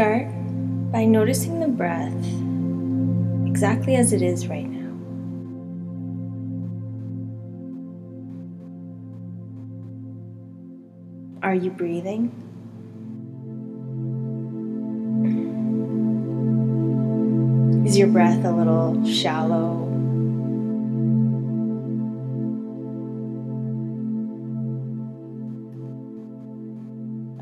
[0.00, 0.26] start
[0.92, 2.24] by noticing the breath
[3.46, 4.88] exactly as it is right now.
[11.42, 12.32] Are you breathing?
[17.86, 19.86] Is your breath a little shallow?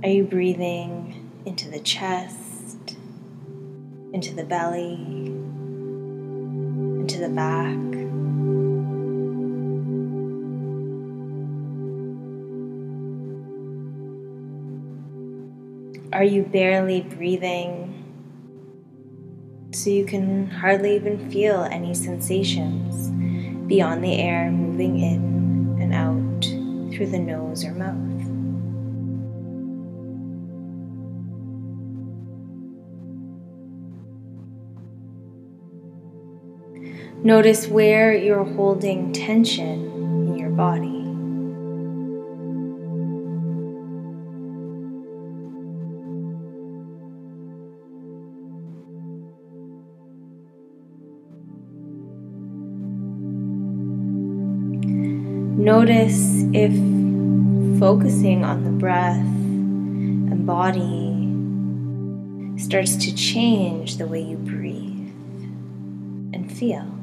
[0.02, 1.14] Are you breathing
[1.46, 2.47] into the chest,
[4.12, 4.94] into the belly,
[7.00, 7.76] into the back?
[16.12, 17.94] Are you barely breathing
[19.72, 23.10] so you can hardly even feel any sensations
[23.68, 28.27] beyond the air moving in and out through the nose or mouth?
[37.24, 39.84] Notice where you're holding tension
[40.28, 40.98] in your body.
[55.60, 56.72] Notice if
[57.80, 61.16] focusing on the breath and body
[62.58, 65.12] starts to change the way you breathe
[66.32, 66.97] and feel.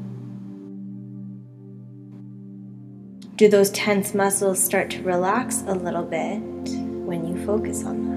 [3.38, 8.16] Do those tense muscles start to relax a little bit when you focus on them?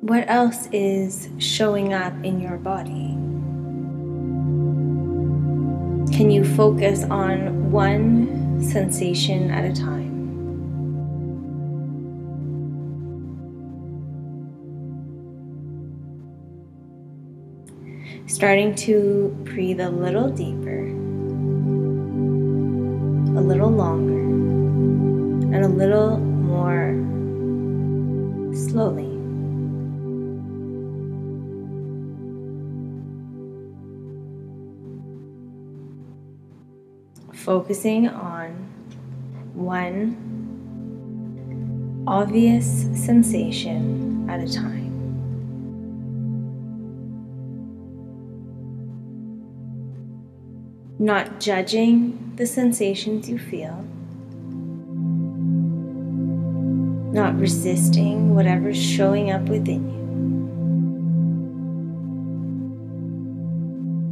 [0.00, 3.10] What else is showing up in your body?
[6.16, 10.03] Can you focus on one sensation at a time?
[18.34, 20.88] Starting to breathe a little deeper,
[23.38, 24.22] a little longer,
[25.54, 26.90] and a little more
[28.52, 29.12] slowly.
[37.44, 38.50] focusing on
[39.52, 40.16] one
[42.08, 44.83] obvious sensation at a time.
[51.04, 53.84] Not judging the sensations you feel,
[57.12, 59.84] not resisting whatever's showing up within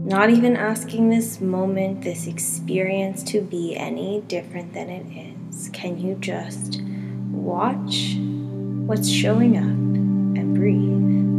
[0.05, 0.07] you.
[0.07, 5.07] Not even asking this moment, this experience to be any different than it
[5.49, 5.71] is.
[5.73, 6.83] Can you just
[7.31, 8.17] watch
[8.87, 11.32] what's showing up and breathe?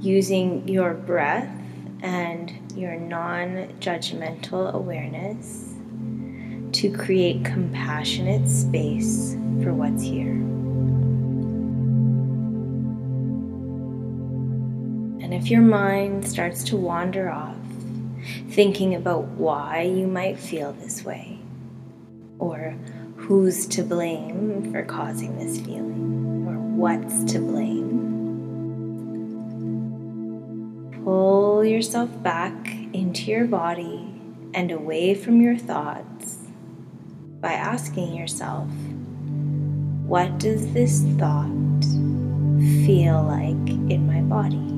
[0.00, 1.48] Using your breath
[2.02, 5.74] and your non judgmental awareness
[6.72, 10.32] to create compassionate space for what's here.
[15.22, 17.56] And if your mind starts to wander off,
[18.48, 21.38] thinking about why you might feel this way,
[22.38, 22.74] or
[23.16, 27.99] who's to blame for causing this feeling, or what's to blame,
[31.04, 32.54] pull yourself back
[32.92, 34.06] into your body
[34.54, 36.36] and away from your thoughts
[37.40, 38.68] by asking yourself,
[40.06, 41.48] what does this thought
[42.84, 44.70] feel like in my body?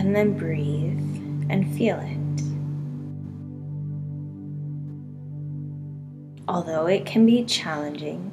[0.00, 0.98] and then breathe
[1.50, 2.16] and feel it.
[6.48, 8.30] Although it can be challenging,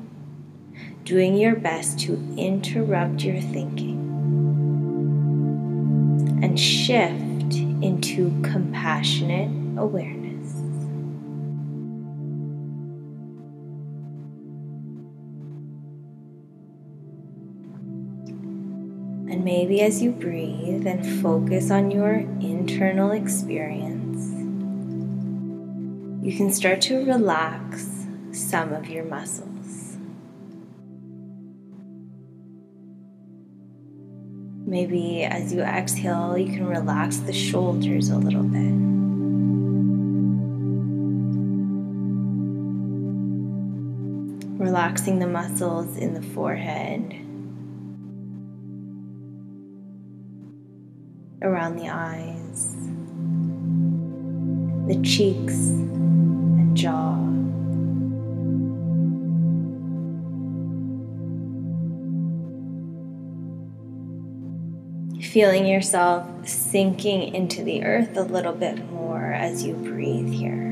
[1.04, 4.07] doing your best to interrupt your thinking
[6.58, 10.54] shift into compassionate awareness.
[19.30, 24.34] And maybe as you breathe and focus on your internal experience,
[26.26, 29.57] you can start to relax some of your muscles.
[34.68, 38.98] Maybe as you exhale, you can relax the shoulders a little bit.
[44.60, 47.14] relaxing the muscles in the forehead,
[51.42, 52.76] around the eyes,
[54.88, 57.27] the cheeks, and jaw.
[65.38, 70.64] Feeling yourself sinking into the earth a little bit more as you breathe here.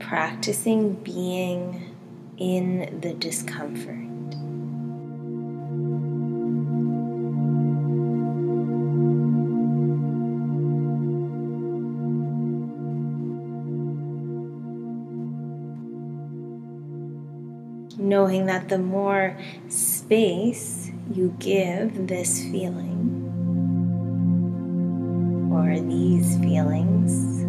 [0.00, 1.94] practicing being
[2.36, 4.01] in the discomfort.
[18.32, 19.36] Knowing that the more
[19.68, 23.28] space you give this feeling
[25.52, 27.42] or these feelings,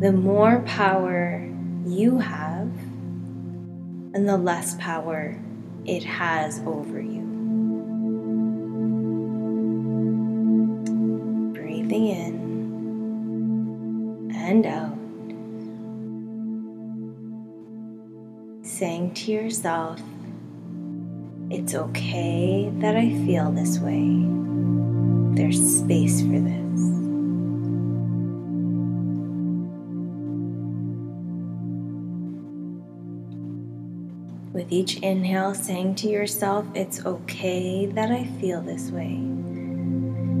[0.00, 1.44] the more power
[1.84, 2.68] you have
[4.14, 5.36] and the less power
[5.84, 7.21] it has over you.
[19.22, 20.00] To yourself,
[21.48, 24.26] It's okay that I feel this way.
[25.36, 26.80] There's space for this.
[34.52, 39.14] With each inhale, saying to yourself, It's okay that I feel this way.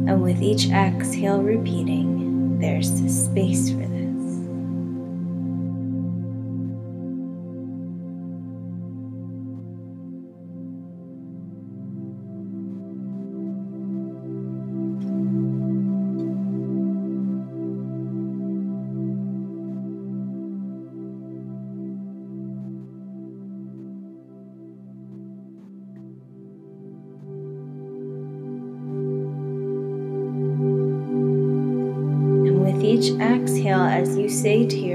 [0.08, 3.91] And with each exhale, repeating, There's space for this.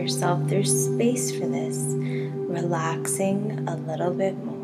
[0.08, 4.57] Yourself, there's space for this, relaxing a little bit more.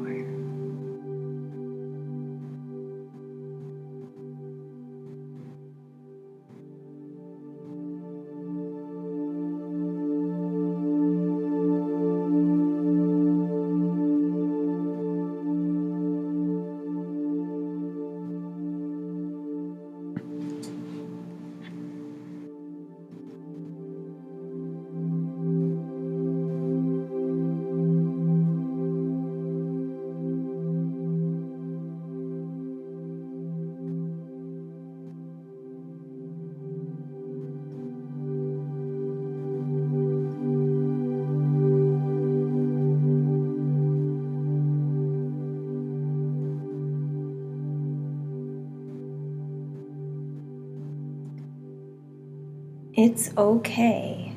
[53.06, 54.32] It's okay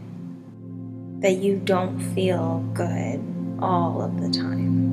[1.20, 3.22] that you don't feel good
[3.60, 4.90] all of the time.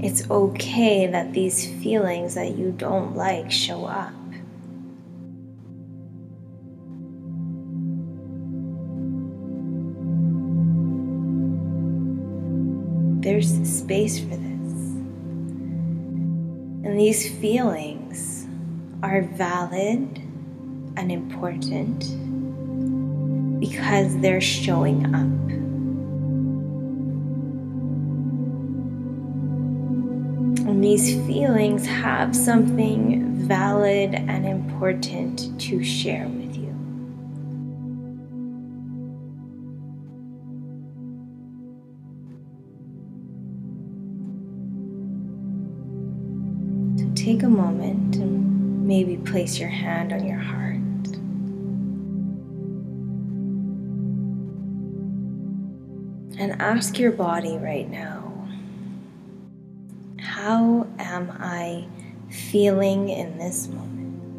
[0.00, 4.12] It's okay that these feelings that you don't like show up.
[13.24, 14.72] There's space for this.
[16.84, 18.46] And these feelings
[19.02, 20.27] are valid
[20.98, 22.00] and important
[23.60, 25.22] because they're showing up.
[30.66, 36.74] And these feelings have something valid and important to share with you.
[46.98, 50.77] So take a moment and maybe place your hand on your heart.
[56.38, 58.28] And ask your body right now
[60.38, 61.88] how am I
[62.30, 64.38] feeling in this moment?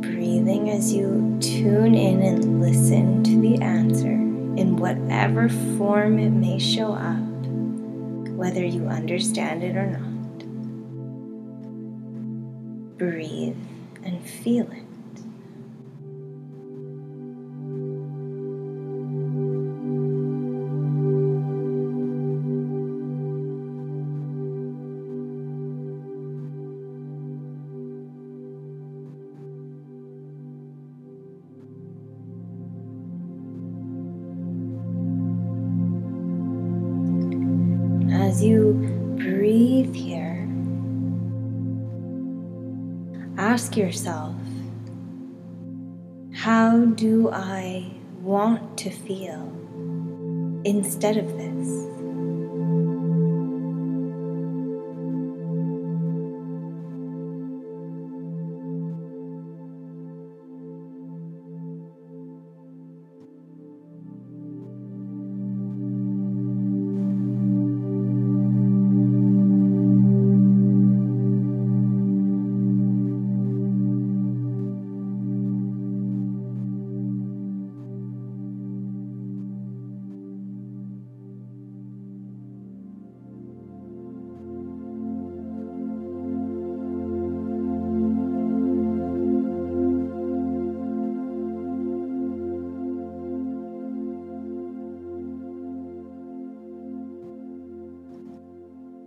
[0.00, 5.48] Breathing as you tune in and listen to the answer in whatever
[5.78, 7.18] form it may show up,
[8.36, 10.02] whether you understand it or not.
[12.98, 13.56] Breathe
[14.04, 14.82] and feel it.
[38.26, 38.72] as you
[39.16, 40.48] breathe here,
[43.38, 44.34] ask yourself,
[46.34, 47.88] how do I
[48.20, 49.52] want to feel
[50.64, 51.95] instead of this?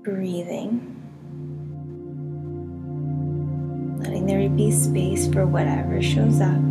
[0.09, 0.81] Breathing,
[3.99, 6.68] letting there be space for whatever shows up,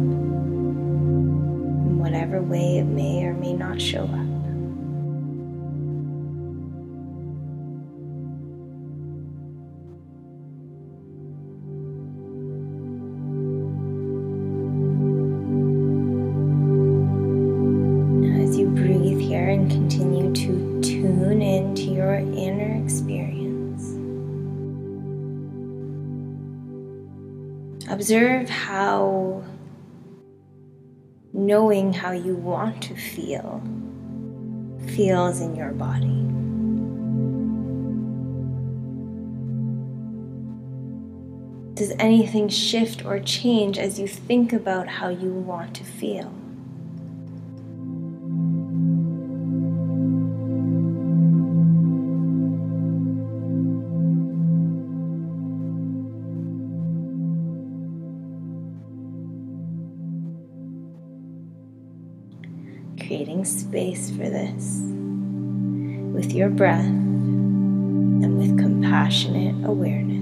[28.09, 29.45] Observe how
[31.35, 33.63] knowing how you want to feel
[34.97, 36.25] feels in your body.
[41.75, 46.33] Does anything shift or change as you think about how you want to feel?
[63.49, 64.81] Space for this
[66.13, 70.18] with your breath and with compassionate awareness.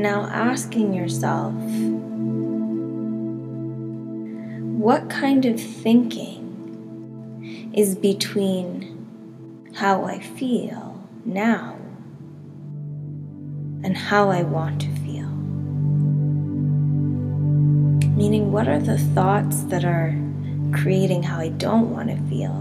[0.00, 1.52] And now asking yourself,
[4.80, 6.40] what kind of thinking
[7.74, 11.76] is between how I feel now
[13.84, 15.28] and how I want to feel?
[18.16, 20.18] Meaning, what are the thoughts that are
[20.72, 22.56] creating how I don't want to feel?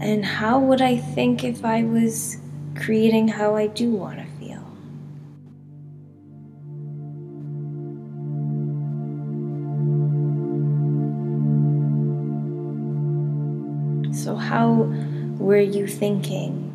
[0.00, 2.38] And how would I think if I was
[2.74, 4.31] creating how I do want to
[14.52, 14.70] how
[15.38, 16.68] were you thinking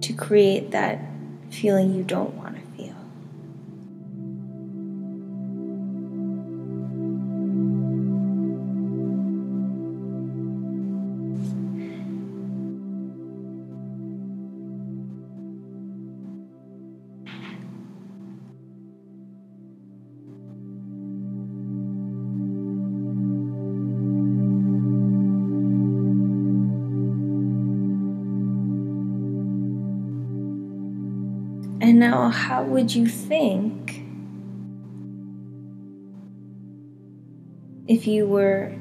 [0.00, 0.98] to create that
[1.50, 2.57] feeling you don't want
[32.10, 34.02] now, how would you think
[37.86, 38.72] if you were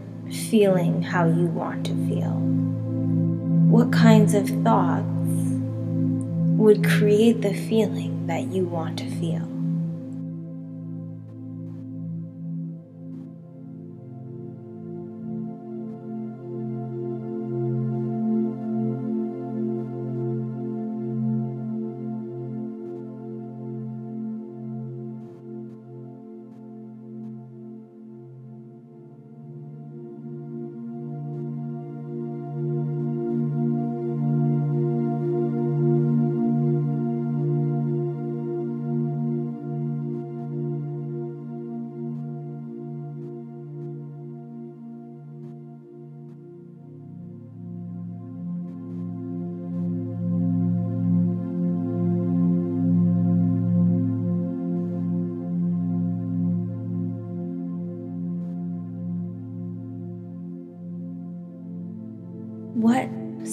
[0.50, 2.38] feeling how you want to feel?
[3.69, 5.03] What kinds of thoughts
[6.57, 9.56] would create the feeling that you want to feel?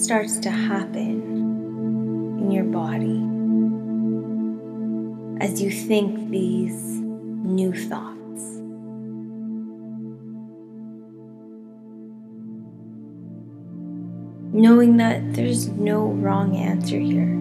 [0.05, 3.25] Starts to happen in your body
[5.43, 8.43] as you think these new thoughts.
[14.53, 17.33] Knowing that there's no wrong answer here.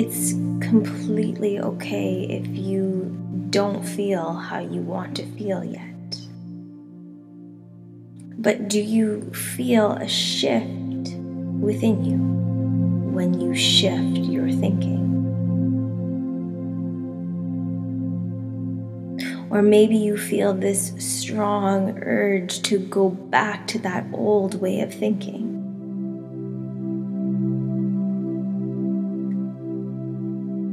[0.00, 0.34] It's
[0.64, 3.18] completely okay if you
[3.50, 5.89] don't feel how you want to feel yet.
[8.42, 11.14] But do you feel a shift
[11.60, 12.16] within you
[13.12, 15.08] when you shift your thinking?
[19.50, 24.94] Or maybe you feel this strong urge to go back to that old way of
[24.94, 25.48] thinking.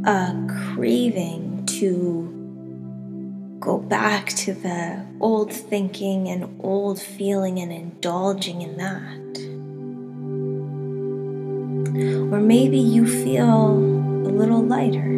[0.06, 2.37] A craving to
[3.68, 9.40] go back to the old thinking and old feeling and indulging in that.
[12.32, 15.12] Or maybe you feel a little lighter.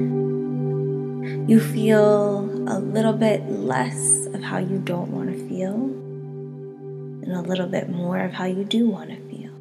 [1.47, 5.75] You feel a little bit less of how you don't want to feel
[7.21, 9.53] and a little bit more of how you do want to feel.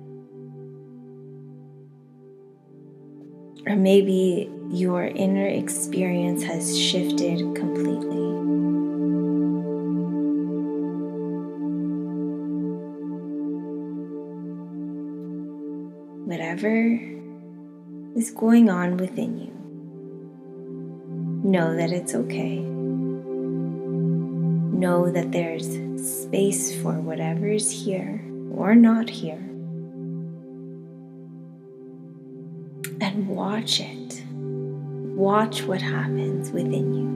[3.70, 8.57] Or maybe your inner experience has shifted completely.
[16.28, 17.00] Whatever
[18.14, 19.50] is going on within you,
[21.42, 22.58] know that it's okay.
[24.76, 25.66] Know that there's
[26.06, 28.22] space for whatever is here
[28.54, 29.42] or not here.
[33.00, 34.22] And watch it.
[35.16, 37.08] Watch what happens within you.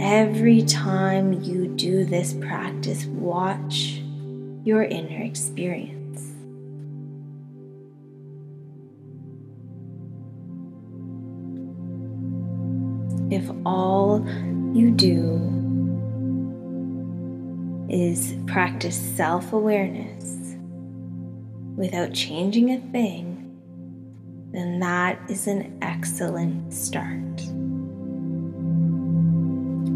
[0.00, 4.00] Every time you do this practice, watch
[4.62, 5.95] your inner experience.
[13.30, 14.26] If all
[14.72, 15.56] you do
[17.88, 20.56] is practice self awareness
[21.76, 23.58] without changing a thing,
[24.52, 27.40] then that is an excellent start.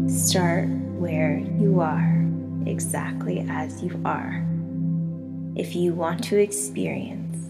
[0.09, 0.67] Start
[0.99, 2.25] where you are,
[2.65, 4.45] exactly as you are,
[5.55, 7.49] if you want to experience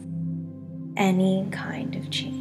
[0.96, 2.41] any kind of change.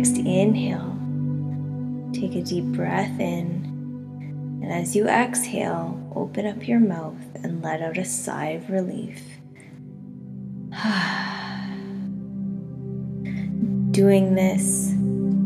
[0.00, 0.96] Next inhale,
[2.14, 3.60] take a deep breath in.
[4.62, 9.22] And as you exhale, open up your mouth and let out a sigh of relief.
[13.90, 14.94] Doing this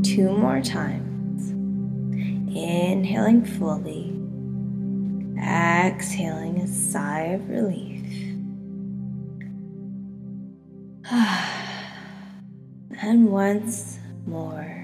[0.08, 1.50] two more times.
[2.56, 4.16] Inhaling fully,
[5.36, 8.06] exhaling a sigh of relief.
[13.02, 14.80] and once more.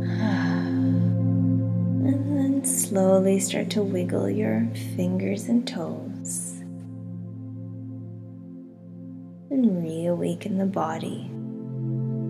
[2.02, 6.56] And then slowly start to wiggle your fingers and toes.
[9.50, 11.30] And reawaken the body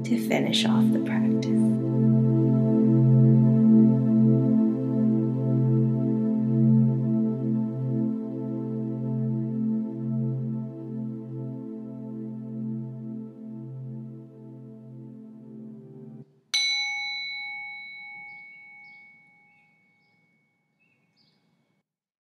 [0.05, 2.10] to finish off the practice.